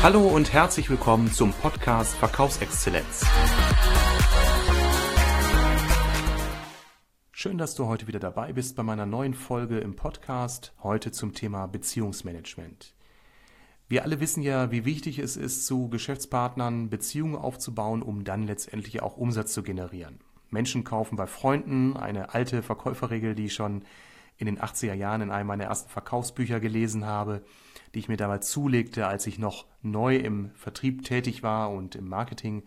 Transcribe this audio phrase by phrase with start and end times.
[0.00, 3.26] Hallo und herzlich willkommen zum Podcast Verkaufsexzellenz.
[7.32, 11.34] Schön, dass du heute wieder dabei bist bei meiner neuen Folge im Podcast, heute zum
[11.34, 12.94] Thema Beziehungsmanagement.
[13.88, 19.02] Wir alle wissen ja, wie wichtig es ist, zu Geschäftspartnern Beziehungen aufzubauen, um dann letztendlich
[19.02, 20.20] auch Umsatz zu generieren.
[20.48, 23.82] Menschen kaufen bei Freunden, eine alte Verkäuferregel, die ich schon
[24.36, 27.42] in den 80er Jahren in einem meiner ersten Verkaufsbücher gelesen habe,
[27.94, 32.08] die ich mir damals zulegte, als ich noch neu im Vertrieb tätig war und im
[32.08, 32.62] Marketing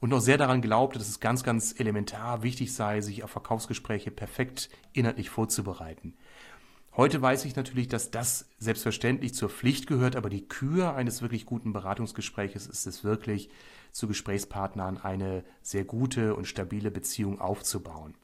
[0.00, 4.10] und noch sehr daran glaubte, dass es ganz, ganz elementar wichtig sei, sich auf Verkaufsgespräche
[4.10, 6.14] perfekt inhaltlich vorzubereiten.
[6.96, 11.46] Heute weiß ich natürlich, dass das selbstverständlich zur Pflicht gehört, aber die Kür eines wirklich
[11.46, 13.48] guten Beratungsgespräches ist es wirklich,
[13.92, 18.14] zu Gesprächspartnern eine sehr gute und stabile Beziehung aufzubauen.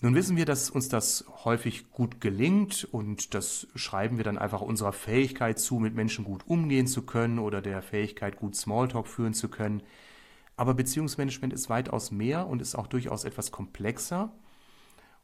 [0.00, 4.60] Nun wissen wir, dass uns das häufig gut gelingt und das schreiben wir dann einfach
[4.60, 9.34] unserer Fähigkeit zu, mit Menschen gut umgehen zu können oder der Fähigkeit, gut Smalltalk führen
[9.34, 9.82] zu können.
[10.56, 14.32] Aber Beziehungsmanagement ist weitaus mehr und ist auch durchaus etwas komplexer.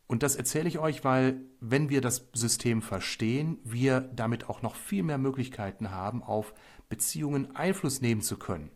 [0.08, 4.74] Und das erzähle ich euch, weil wenn wir das System verstehen, wir damit auch noch
[4.74, 6.52] viel mehr Möglichkeiten haben, auf
[6.88, 8.70] Beziehungen Einfluss nehmen zu können.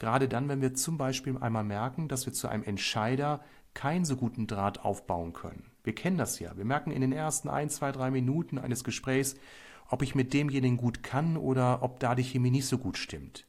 [0.00, 3.40] Gerade dann, wenn wir zum Beispiel einmal merken, dass wir zu einem Entscheider
[3.74, 5.70] keinen so guten Draht aufbauen können.
[5.82, 6.56] Wir kennen das ja.
[6.56, 9.36] Wir merken in den ersten ein, zwei, drei Minuten eines Gesprächs,
[9.88, 13.44] ob ich mit demjenigen gut kann oder ob da die Chemie nicht so gut stimmt.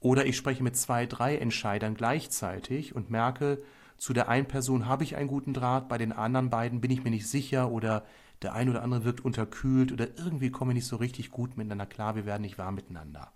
[0.00, 3.62] Oder ich spreche mit zwei, drei Entscheidern gleichzeitig und merke,
[3.96, 7.04] zu der einen Person habe ich einen guten Draht, bei den anderen beiden bin ich
[7.04, 8.04] mir nicht sicher oder
[8.42, 11.86] der eine oder andere wirkt unterkühlt oder irgendwie komme ich nicht so richtig gut miteinander
[11.86, 13.30] klar, wir werden nicht warm miteinander.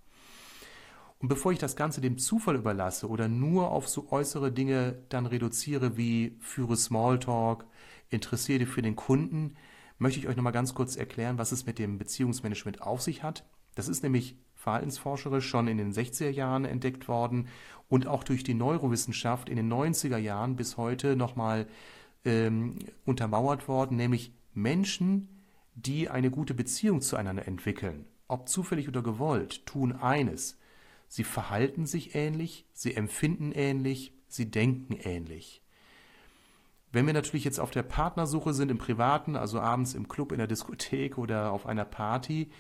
[1.19, 5.27] Und bevor ich das Ganze dem Zufall überlasse oder nur auf so äußere Dinge dann
[5.27, 7.67] reduziere wie führe Smalltalk,
[8.11, 9.55] interessiere für den Kunden,
[9.99, 13.45] möchte ich euch nochmal ganz kurz erklären, was es mit dem Beziehungsmanagement auf sich hat.
[13.75, 17.49] Das ist nämlich verhaltensforscherisch schon in den 60er Jahren entdeckt worden
[17.89, 21.67] und auch durch die Neurowissenschaft in den 90er Jahren bis heute nochmal
[22.25, 25.29] ähm, untermauert worden, nämlich Menschen,
[25.75, 30.59] die eine gute Beziehung zueinander entwickeln, ob zufällig oder gewollt, tun eines,
[31.09, 35.63] Sie verhalten sich ähnlich, sie empfinden ähnlich, sie denken ähnlich.
[36.93, 40.39] Wenn wir natürlich jetzt auf der Partnersuche sind im Privaten, also abends im Club, in
[40.39, 42.51] der Diskothek oder auf einer Party,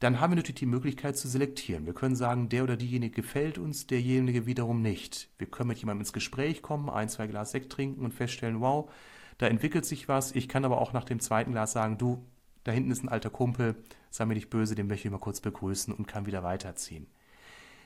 [0.00, 1.84] dann haben wir natürlich die Möglichkeit zu selektieren.
[1.84, 5.28] Wir können sagen, der oder diejenige gefällt uns, derjenige wiederum nicht.
[5.38, 8.90] Wir können mit jemandem ins Gespräch kommen, ein, zwei Glas Sekt trinken und feststellen, wow,
[9.36, 10.32] da entwickelt sich was.
[10.32, 12.24] Ich kann aber auch nach dem zweiten Glas sagen, du,
[12.64, 13.76] da hinten ist ein alter Kumpel,
[14.10, 17.06] sei mir nicht böse, den möchte ich mal kurz begrüßen und kann wieder weiterziehen.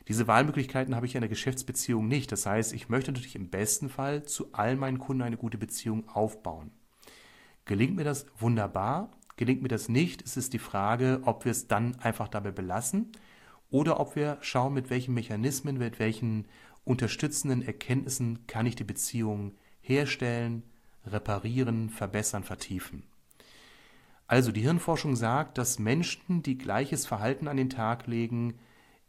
[0.09, 2.31] Diese Wahlmöglichkeiten habe ich in der Geschäftsbeziehung nicht.
[2.31, 6.09] Das heißt, ich möchte natürlich im besten Fall zu all meinen Kunden eine gute Beziehung
[6.09, 6.71] aufbauen.
[7.65, 9.11] Gelingt mir das wunderbar?
[9.37, 10.23] Gelingt mir das nicht?
[10.23, 13.13] Es ist die Frage, ob wir es dann einfach dabei belassen
[13.71, 16.47] oder ob wir schauen, mit welchen Mechanismen, mit welchen
[16.85, 20.63] unterstützenden Erkenntnissen kann ich die Beziehung herstellen,
[21.07, 23.05] reparieren, verbessern, vertiefen.
[24.27, 28.55] Also die Hirnforschung sagt, dass Menschen, die gleiches Verhalten an den Tag legen,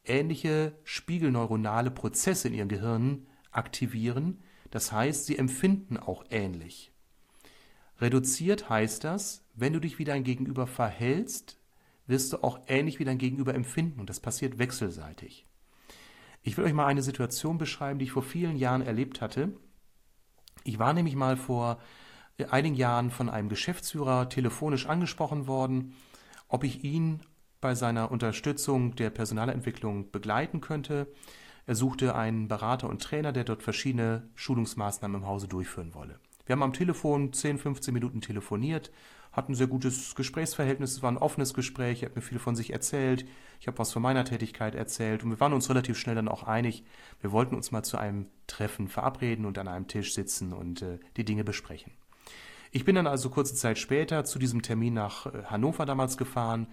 [0.07, 6.91] ähnliche spiegelneuronale Prozesse in ihren Gehirnen aktivieren, das heißt, sie empfinden auch ähnlich.
[7.99, 11.57] Reduziert heißt das, wenn du dich wie dein Gegenüber verhältst,
[12.07, 15.45] wirst du auch ähnlich wie dein Gegenüber empfinden und das passiert wechselseitig.
[16.43, 19.53] Ich will euch mal eine Situation beschreiben, die ich vor vielen Jahren erlebt hatte.
[20.63, 21.79] Ich war nämlich mal vor
[22.49, 25.95] einigen Jahren von einem Geschäftsführer telefonisch angesprochen worden,
[26.47, 27.21] ob ich ihn
[27.65, 31.07] bei seiner Unterstützung der Personalentwicklung begleiten könnte.
[31.65, 36.19] Er suchte einen Berater und Trainer, der dort verschiedene Schulungsmaßnahmen im Hause durchführen wolle.
[36.45, 38.91] Wir haben am Telefon 10, 15 Minuten telefoniert,
[39.31, 42.55] hatten ein sehr gutes Gesprächsverhältnis, es war ein offenes Gespräch, er hat mir viel von
[42.55, 43.25] sich erzählt,
[43.59, 46.43] ich habe was von meiner Tätigkeit erzählt und wir waren uns relativ schnell dann auch
[46.43, 46.83] einig,
[47.21, 50.99] wir wollten uns mal zu einem Treffen verabreden und an einem Tisch sitzen und äh,
[51.17, 51.93] die Dinge besprechen.
[52.71, 56.67] Ich bin dann also kurze Zeit später zu diesem Termin nach äh, Hannover damals gefahren,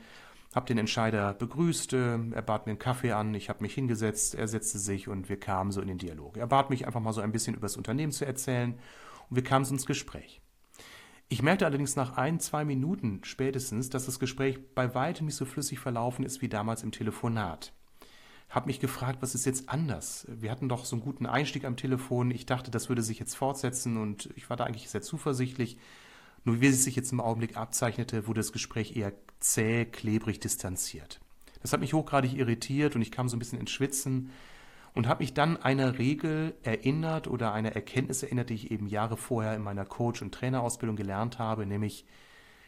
[0.57, 4.35] habe den Entscheider begrüßt, äh, er bat mir einen Kaffee an, ich habe mich hingesetzt,
[4.35, 6.37] er setzte sich und wir kamen so in den Dialog.
[6.37, 8.79] Er bat mich einfach mal so ein bisschen über das Unternehmen zu erzählen
[9.31, 10.43] und wir kamen so ins Gespräch.
[11.29, 15.47] Ich merkte allerdings nach ein, zwei Minuten spätestens, dass das Gespräch bei weitem nicht so
[15.47, 17.73] flüssig verlaufen ist wie damals im Telefonat.
[18.51, 20.27] Hab mich gefragt, was ist jetzt anders?
[20.29, 22.31] Wir hatten doch so einen guten Einstieg am Telefon.
[22.31, 25.79] Ich dachte, das würde sich jetzt fortsetzen und ich war da eigentlich sehr zuversichtlich.
[26.45, 31.21] Nur wie es sich jetzt im Augenblick abzeichnete, wurde das Gespräch eher zäh, klebrig, distanziert.
[31.61, 34.31] Das hat mich hochgradig irritiert und ich kam so ein bisschen ins Schwitzen
[34.95, 39.17] und habe mich dann einer Regel erinnert oder einer Erkenntnis erinnert, die ich eben Jahre
[39.17, 42.05] vorher in meiner Coach- und Trainerausbildung gelernt habe, nämlich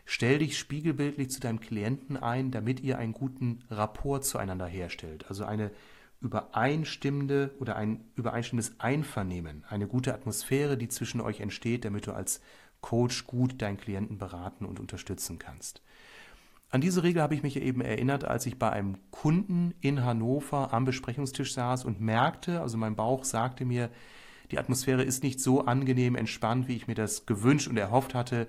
[0.07, 5.27] Stell dich spiegelbildlich zu deinem Klienten ein, damit ihr einen guten Rapport zueinander herstellt.
[5.29, 5.71] Also eine
[6.21, 12.41] übereinstimmende oder ein übereinstimmendes Einvernehmen, eine gute Atmosphäre, die zwischen euch entsteht, damit du als
[12.81, 15.81] Coach gut deinen Klienten beraten und unterstützen kannst.
[16.75, 20.73] An diese Regel habe ich mich eben erinnert, als ich bei einem Kunden in Hannover
[20.73, 23.91] am Besprechungstisch saß und merkte, also mein Bauch sagte mir,
[24.51, 28.49] die Atmosphäre ist nicht so angenehm entspannt, wie ich mir das gewünscht und erhofft hatte.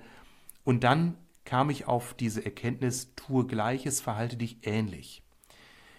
[0.64, 1.14] Und dann
[1.44, 5.22] kam ich auf diese Erkenntnis, tue Gleiches, verhalte dich ähnlich.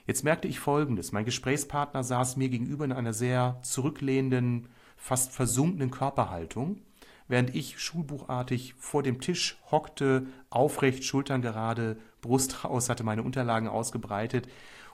[0.06, 1.14] Jetzt merkte ich Folgendes.
[1.14, 6.82] Mein Gesprächspartner saß mir gegenüber in einer sehr zurücklehnenden, fast versunkenen Körperhaltung,
[7.28, 13.68] während ich schulbuchartig vor dem Tisch hockte, aufrecht, Schultern gerade, Brust raus, hatte meine Unterlagen
[13.68, 14.48] ausgebreitet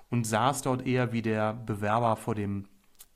[0.09, 2.65] und saß dort eher wie der Bewerber vor dem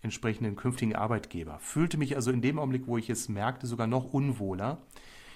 [0.01, 1.59] entsprechenden künftigen Arbeitgeber.
[1.59, 4.79] Fühlte mich also in dem Augenblick, wo ich es merkte, sogar noch unwohler.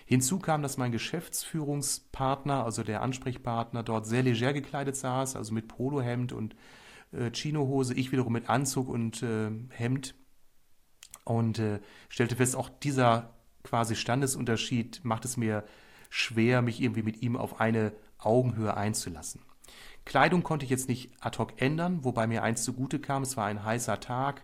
[0.06, 5.68] Hinzu kam, dass mein Geschäftsführungspartner, also der Ansprechpartner, dort sehr leger gekleidet saß, also mit
[5.68, 6.56] Polohemd und
[7.12, 10.16] äh, Chinohose, ich wiederum mit Anzug und äh, Hemd.
[11.24, 11.80] Und äh,
[12.10, 15.64] stellte fest, auch dieser quasi Standesunterschied macht es mir
[16.10, 19.42] schwer, mich irgendwie mit ihm auf eine Augenhöhe einzulassen.
[20.06, 23.46] Kleidung konnte ich jetzt nicht ad hoc ändern, wobei mir eins zugute kam, es war
[23.46, 24.44] ein heißer Tag,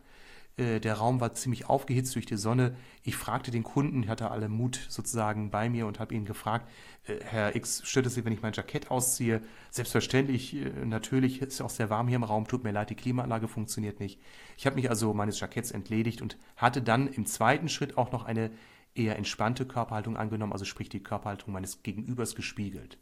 [0.57, 2.75] äh, der Raum war ziemlich aufgehitzt durch die Sonne.
[3.03, 6.69] Ich fragte den Kunden, ich hatte alle Mut sozusagen bei mir und habe ihn gefragt,
[7.07, 9.41] äh, Herr X, stört es Sie, wenn ich mein Jackett ausziehe?
[9.69, 12.95] Selbstverständlich, äh, natürlich ist es auch sehr warm hier im Raum, tut mir leid, die
[12.95, 14.19] Klimaanlage funktioniert nicht.
[14.57, 18.25] Ich habe mich also meines Jacketts entledigt und hatte dann im zweiten Schritt auch noch
[18.25, 18.51] eine
[18.97, 22.97] eher entspannte Körperhaltung angenommen, also sprich die Körperhaltung meines Gegenübers gespiegelt.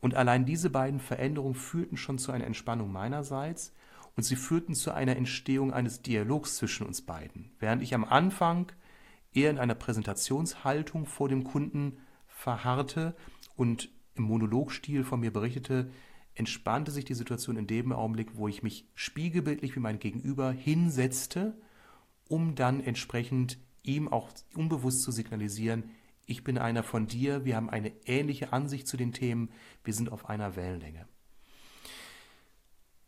[0.00, 3.72] Und allein diese beiden Veränderungen führten schon zu einer Entspannung meinerseits
[4.16, 7.52] und sie führten zu einer Entstehung eines Dialogs zwischen uns beiden.
[7.58, 8.72] Während ich am Anfang
[9.32, 13.14] eher in einer Präsentationshaltung vor dem Kunden verharrte
[13.56, 15.90] und im Monologstil von mir berichtete,
[16.34, 21.56] entspannte sich die Situation in dem Augenblick, wo ich mich spiegelbildlich wie mein Gegenüber hinsetzte,
[22.28, 23.58] um dann entsprechend
[23.88, 25.90] ihm auch unbewusst zu signalisieren,
[26.26, 29.50] ich bin einer von dir, wir haben eine ähnliche Ansicht zu den Themen,
[29.82, 31.08] wir sind auf einer Wellenlänge.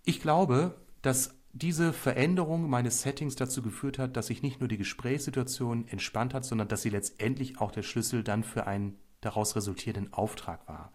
[0.05, 4.79] Ich glaube, dass diese Veränderung meines Settings dazu geführt hat, dass sich nicht nur die
[4.79, 10.13] Gesprächssituation entspannt hat, sondern dass sie letztendlich auch der Schlüssel dann für einen daraus resultierenden
[10.15, 10.93] Auftrag war.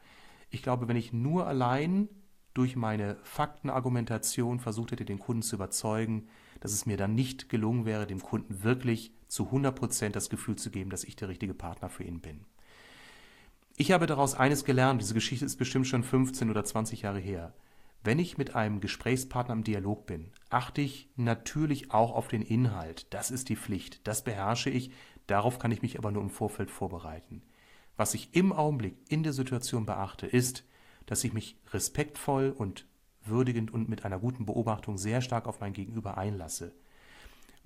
[0.49, 2.09] Ich glaube, wenn ich nur allein
[2.55, 6.27] durch meine Faktenargumentation versucht hätte, den Kunden zu überzeugen,
[6.61, 10.55] dass es mir dann nicht gelungen wäre, dem Kunden wirklich zu 100 Prozent das Gefühl
[10.55, 12.45] zu geben, dass ich der richtige Partner für ihn bin.
[13.77, 17.53] Ich habe daraus eines gelernt, diese Geschichte ist bestimmt schon 15 oder 20 Jahre her.
[18.03, 23.07] Wenn ich mit einem Gesprächspartner im Dialog bin, achte ich natürlich auch auf den Inhalt.
[23.13, 24.07] Das ist die Pflicht.
[24.07, 24.91] Das beherrsche ich.
[25.27, 27.41] Darauf kann ich mich aber nur im Vorfeld vorbereiten.
[27.97, 30.63] Was ich im Augenblick in der Situation beachte, ist,
[31.05, 32.85] dass ich mich respektvoll und
[33.23, 36.73] würdigend und mit einer guten Beobachtung sehr stark auf mein Gegenüber einlasse.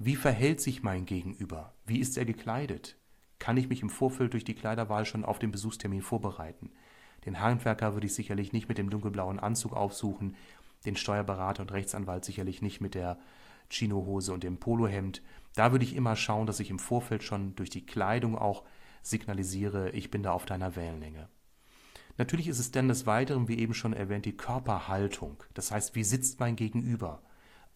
[0.01, 1.73] Wie verhält sich mein Gegenüber?
[1.85, 2.95] Wie ist er gekleidet?
[3.37, 6.71] Kann ich mich im Vorfeld durch die Kleiderwahl schon auf den Besuchstermin vorbereiten?
[7.25, 10.37] Den Handwerker würde ich sicherlich nicht mit dem dunkelblauen Anzug aufsuchen,
[10.85, 13.19] den Steuerberater und Rechtsanwalt sicherlich nicht mit der
[13.69, 15.21] Chinohose und dem Polohemd.
[15.53, 18.63] Da würde ich immer schauen, dass ich im Vorfeld schon durch die Kleidung auch
[19.01, 21.27] signalisiere, ich bin da auf deiner Wellenlänge.
[22.17, 25.43] Natürlich ist es dann des Weiteren, wie eben schon erwähnt, die Körperhaltung.
[25.53, 27.21] Das heißt, wie sitzt mein Gegenüber?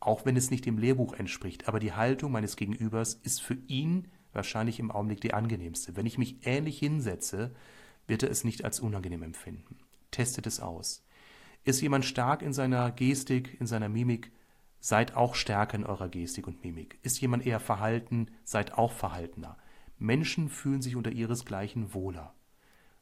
[0.04, 4.10] Auch wenn es nicht dem Lehrbuch entspricht, aber die Haltung meines Gegenübers ist für ihn
[4.34, 5.96] wahrscheinlich im Augenblick die angenehmste.
[5.96, 7.56] Wenn ich mich ähnlich hinsetze,
[8.06, 9.78] wird er es nicht als unangenehm empfinden.
[10.12, 11.06] Testet es aus.
[11.64, 14.34] Ist jemand stark in seiner Gestik, in seiner Mimik,
[14.82, 17.00] seid auch stärker in eurer Gestik und Mimik.
[17.02, 19.56] Ist jemand eher verhalten, seid auch verhaltener.
[20.00, 22.36] Menschen fühlen sich unter ihresgleichen wohler.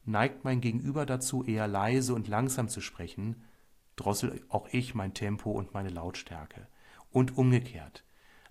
[0.05, 3.41] Neigt mein Gegenüber dazu, eher leise und langsam zu sprechen,
[3.95, 6.67] drossel auch ich mein Tempo und meine Lautstärke.
[7.11, 8.03] Und umgekehrt.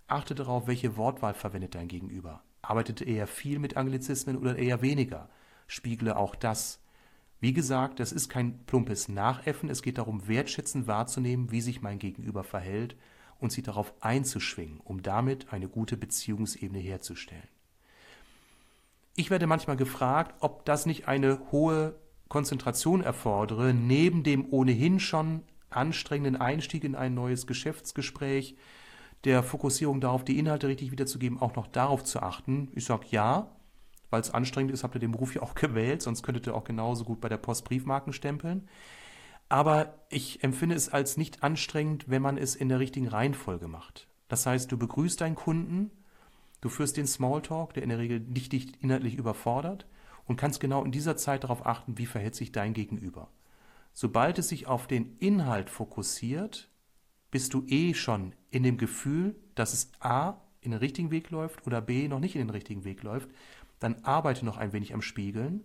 [0.07, 2.43] Achte darauf, welche Wortwahl verwendet dein Gegenüber.
[2.63, 5.29] Arbeitet er eher viel mit Anglizismen oder eher weniger?
[5.67, 6.81] spiegle auch das.
[7.41, 11.99] Wie gesagt, das ist kein plumpes Nachäffen, es geht darum, wertschätzend wahrzunehmen, wie sich mein
[11.99, 12.97] Gegenüber verhält
[13.39, 17.49] und sich darauf einzuschwingen, um damit eine gute Beziehungsebene herzustellen.
[19.17, 21.95] Ich werde manchmal gefragt, ob das nicht eine hohe
[22.29, 28.57] Konzentration erfordere, neben dem ohnehin schon anstrengenden Einstieg in ein neues Geschäftsgespräch,
[29.25, 32.69] der Fokussierung darauf, die Inhalte richtig wiederzugeben, auch noch darauf zu achten.
[32.75, 33.51] Ich sage ja,
[34.11, 36.65] weil es anstrengend ist, habt ihr den Beruf ja auch gewählt, sonst könntet ihr auch
[36.65, 38.69] genauso gut bei der Post Briefmarken stempeln.
[39.49, 44.07] Aber ich empfinde es als nicht anstrengend, wenn man es in der richtigen Reihenfolge macht.
[44.29, 45.91] Das heißt, du begrüßt deinen Kunden,
[46.61, 49.87] du führst den Smalltalk, der in der Regel nicht dich inhaltlich überfordert,
[50.27, 53.29] und kannst genau in dieser Zeit darauf achten, wie verhält sich dein Gegenüber.
[53.93, 56.69] Sobald es sich auf den Inhalt fokussiert,
[57.31, 61.67] bist du eh schon in dem Gefühl, dass es A in den richtigen Weg läuft
[61.67, 63.29] oder B noch nicht in den richtigen Weg läuft.
[63.79, 65.65] Dann arbeite noch ein wenig am Spiegeln,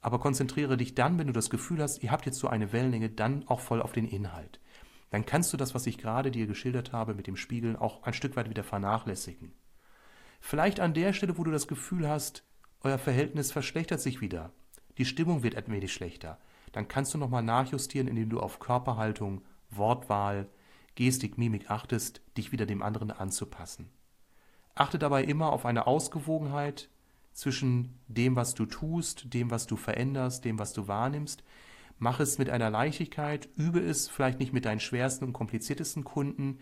[0.00, 3.10] aber konzentriere dich dann, wenn du das Gefühl hast, ihr habt jetzt so eine Wellenlänge,
[3.10, 4.60] dann auch voll auf den Inhalt.
[5.10, 8.12] Dann kannst du das, was ich gerade dir geschildert habe mit dem Spiegeln, auch ein
[8.12, 9.52] Stück weit wieder vernachlässigen.
[10.40, 12.44] Vielleicht an der Stelle, wo du das Gefühl hast,
[12.82, 14.52] euer Verhältnis verschlechtert sich wieder,
[14.98, 16.38] die Stimmung wird ein wenig schlechter,
[16.72, 20.48] dann kannst du nochmal nachjustieren, indem du auf Körperhaltung, Wortwahl,
[20.94, 23.90] Gestik, Mimik achtest, dich wieder dem anderen anzupassen.
[24.74, 26.88] Achte dabei immer auf eine Ausgewogenheit
[27.32, 31.44] zwischen dem, was du tust, dem, was du veränderst, dem, was du wahrnimmst.
[31.98, 36.58] Mach es mit einer Leichtigkeit, übe es vielleicht nicht mit deinen schwersten und kompliziertesten Kunden,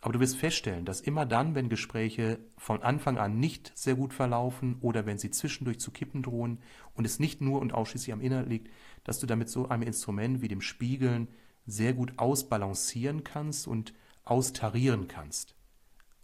[0.00, 4.14] aber du wirst feststellen, dass immer dann, wenn Gespräche von Anfang an nicht sehr gut
[4.14, 6.58] verlaufen oder wenn sie zwischendurch zu kippen drohen
[6.94, 8.70] und es nicht nur und ausschließlich am Inhalt liegt,
[9.04, 11.28] dass du damit so einem Instrument wie dem Spiegeln
[11.66, 13.92] sehr gut ausbalancieren kannst und
[14.24, 15.54] austarieren kannst.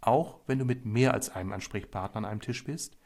[0.01, 2.97] Auch wenn du mit mehr als einem Ansprechpartner an einem Tisch bist,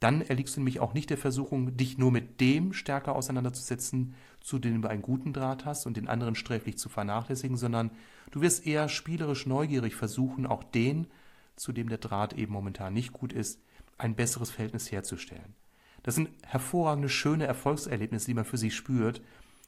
[0.00, 4.14] dann erliegst du nämlich auch nicht der Versuchung, dich nur mit dem stärker auseinanderzusetzen,
[4.46, 7.90] zu dem du einen guten Draht hast und den anderen sträflich zu vernachlässigen, sondern
[8.30, 11.08] du wirst eher spielerisch neugierig versuchen, auch den,
[11.56, 13.60] zu dem der Draht eben momentan nicht gut ist,
[13.98, 15.56] ein besseres Verhältnis herzustellen.
[16.04, 19.20] Das sind hervorragende, schöne Erfolgserlebnisse, die man für sich spürt,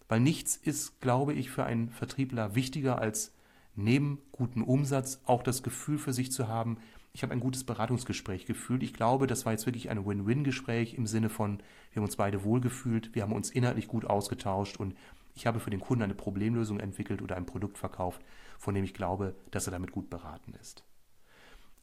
[0.06, 3.34] weil nichts ist, glaube ich, für einen Vertriebler wichtiger als
[3.74, 6.78] neben gutem Umsatz auch das Gefühl für sich zu haben,
[7.18, 8.84] ich habe ein gutes Beratungsgespräch gefühlt.
[8.84, 11.58] Ich glaube, das war jetzt wirklich ein Win-Win-Gespräch im Sinne von,
[11.90, 14.94] wir haben uns beide wohlgefühlt, wir haben uns inhaltlich gut ausgetauscht und
[15.34, 18.22] ich habe für den Kunden eine Problemlösung entwickelt oder ein Produkt verkauft,
[18.56, 20.84] von dem ich glaube, dass er damit gut beraten ist.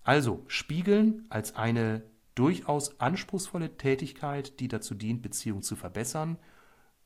[0.06, 2.04] Also, spiegeln als eine
[2.36, 6.38] durchaus anspruchsvolle Tätigkeit, die dazu dient, Beziehungen zu verbessern.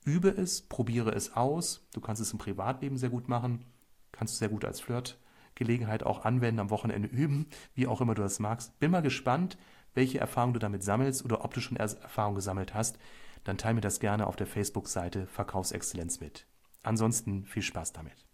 [0.05, 1.83] Übe es, probiere es aus.
[1.95, 3.65] Du kannst es im Privatleben sehr gut machen,
[4.11, 5.17] kannst du sehr gut als Flirt
[5.59, 8.79] Gelegenheit auch anwenden, am Wochenende üben, wie auch immer du das magst.
[8.79, 9.57] Bin mal gespannt,
[9.93, 12.97] welche Erfahrungen du damit sammelst oder ob du schon Erfahrungen gesammelt hast.
[13.43, 16.47] Dann teile mir das gerne auf der Facebook-Seite Verkaufsexzellenz mit.
[16.81, 18.25] Ansonsten viel Spaß damit.